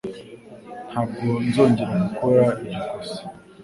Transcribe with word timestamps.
Ntabwo 0.89 1.27
nzongera 1.47 1.93
gukora 2.05 2.45
iryo 2.63 2.81
kosa 2.91 3.19